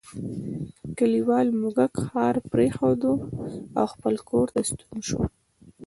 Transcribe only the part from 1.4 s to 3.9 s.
موږک ښار پریښود او